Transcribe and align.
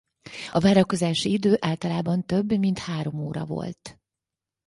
A 0.51 0.59
várakozási 0.59 1.31
idő 1.31 1.57
általában 1.59 2.25
több 2.25 2.53
mint 2.57 2.79
három 2.79 3.19
óra 3.19 3.45
volt. 3.45 3.99